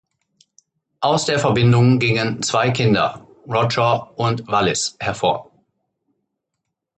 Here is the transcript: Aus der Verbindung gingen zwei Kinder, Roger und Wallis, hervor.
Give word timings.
Aus 1.01 1.25
der 1.25 1.37
Verbindung 1.37 1.99
gingen 1.99 2.41
zwei 2.41 2.71
Kinder, 2.71 3.27
Roger 3.45 4.17
und 4.17 4.47
Wallis, 4.47 4.95
hervor. 4.99 5.51